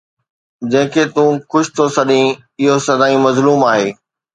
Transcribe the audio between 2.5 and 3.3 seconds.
اهو سدائين